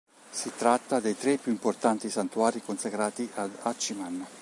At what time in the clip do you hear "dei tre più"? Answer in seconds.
0.99-1.51